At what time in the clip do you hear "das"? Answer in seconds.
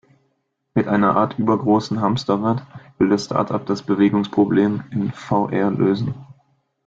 3.09-3.25, 3.63-3.83